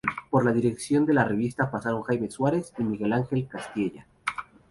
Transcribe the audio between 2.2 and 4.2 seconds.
Suárez y Miguel Ángel Castiella.